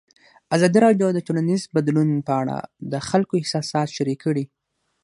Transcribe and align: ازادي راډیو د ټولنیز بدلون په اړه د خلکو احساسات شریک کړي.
ازادي 0.55 0.79
راډیو 0.85 1.07
د 1.13 1.19
ټولنیز 1.27 1.61
بدلون 1.75 2.09
په 2.27 2.33
اړه 2.41 2.57
د 2.91 2.93
خلکو 3.09 3.33
احساسات 3.41 3.87
شریک 3.97 4.19
کړي. 4.25 4.45